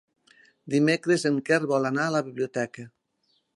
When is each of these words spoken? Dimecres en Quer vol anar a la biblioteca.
Dimecres 0.73 1.27
en 1.31 1.37
Quer 1.51 1.61
vol 1.73 1.87
anar 1.91 2.07
a 2.09 2.17
la 2.17 2.25
biblioteca. 2.33 2.89